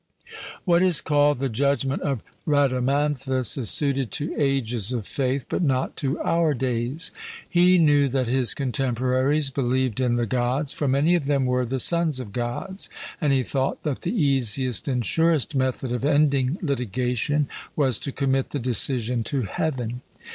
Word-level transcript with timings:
What 0.65 0.81
is 0.81 0.99
called 0.99 1.37
the 1.37 1.47
judgment 1.47 2.01
of 2.01 2.23
Rhadamanthus 2.47 3.55
is 3.55 3.69
suited 3.69 4.09
to 4.13 4.33
'ages 4.35 4.91
of 4.91 5.05
faith,' 5.05 5.45
but 5.47 5.61
not 5.61 5.95
to 5.97 6.19
our 6.21 6.55
days. 6.55 7.11
He 7.47 7.77
knew 7.77 8.07
that 8.09 8.27
his 8.27 8.55
contemporaries 8.55 9.51
believed 9.51 9.99
in 9.99 10.15
the 10.15 10.25
Gods, 10.25 10.73
for 10.73 10.87
many 10.87 11.13
of 11.13 11.27
them 11.27 11.45
were 11.45 11.67
the 11.67 11.79
sons 11.79 12.19
of 12.19 12.33
Gods; 12.33 12.89
and 13.21 13.31
he 13.31 13.43
thought 13.43 13.83
that 13.83 14.01
the 14.01 14.19
easiest 14.19 14.87
and 14.87 15.05
surest 15.05 15.53
method 15.53 15.91
of 15.91 16.03
ending 16.03 16.57
litigation 16.63 17.47
was 17.75 17.99
to 17.99 18.11
commit 18.11 18.49
the 18.49 18.57
decision 18.57 19.23
to 19.25 19.43
Heaven. 19.43 20.01